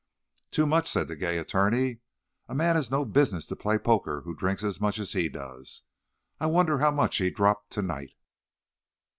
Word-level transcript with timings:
"Too 0.49 0.65
much," 0.65 0.89
said 0.89 1.09
the 1.09 1.15
gay 1.15 1.37
attorney. 1.37 1.99
"A 2.49 2.55
man 2.55 2.75
has 2.75 2.89
no 2.89 3.05
business 3.05 3.45
to 3.45 3.55
play 3.55 3.77
poker 3.77 4.21
who 4.25 4.33
drinks 4.35 4.63
as 4.63 4.81
much 4.81 4.97
as 4.97 5.11
he 5.13 5.29
does. 5.29 5.83
I 6.39 6.47
wonder 6.47 6.79
how 6.79 6.89
much 6.89 7.17
he 7.17 7.29
dropped 7.29 7.69
to 7.73 7.83
night." 7.83 8.13